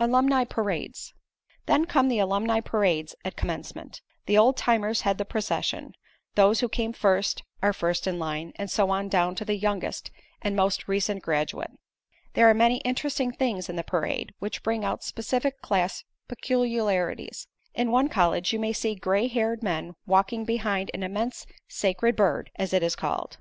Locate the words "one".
17.92-18.08